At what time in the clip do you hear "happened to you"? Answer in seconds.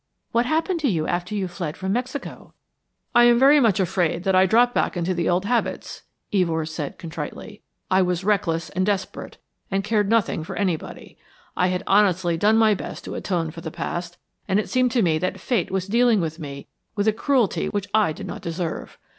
0.47-1.05